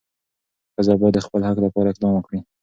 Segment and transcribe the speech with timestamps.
[0.73, 2.39] ښځه باید د خپل حق لپاره اقدام وکړي.